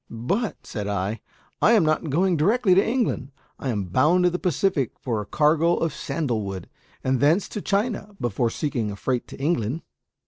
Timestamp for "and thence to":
7.03-7.61